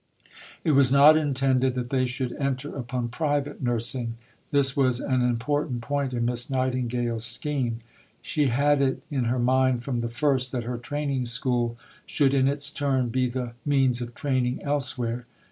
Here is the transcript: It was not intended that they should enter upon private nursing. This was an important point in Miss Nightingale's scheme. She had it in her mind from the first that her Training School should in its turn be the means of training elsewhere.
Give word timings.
It 0.63 0.71
was 0.71 0.91
not 0.91 1.15
intended 1.15 1.75
that 1.75 1.91
they 1.91 2.07
should 2.07 2.33
enter 2.37 2.75
upon 2.75 3.09
private 3.09 3.61
nursing. 3.61 4.15
This 4.49 4.75
was 4.75 4.99
an 4.99 5.21
important 5.21 5.81
point 5.81 6.11
in 6.13 6.25
Miss 6.25 6.49
Nightingale's 6.49 7.23
scheme. 7.23 7.81
She 8.23 8.47
had 8.47 8.81
it 8.81 9.03
in 9.11 9.25
her 9.25 9.37
mind 9.37 9.83
from 9.83 10.01
the 10.01 10.09
first 10.09 10.51
that 10.53 10.63
her 10.63 10.79
Training 10.79 11.27
School 11.27 11.77
should 12.07 12.33
in 12.33 12.47
its 12.47 12.71
turn 12.71 13.09
be 13.09 13.27
the 13.27 13.53
means 13.63 14.01
of 14.01 14.15
training 14.15 14.63
elsewhere. 14.63 15.27